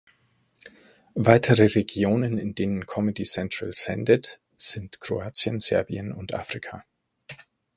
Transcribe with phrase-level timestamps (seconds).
[1.13, 6.83] Weitere Regionen, in denen Comedy Central sendet, sind Kroatien, Serbien und Afrika.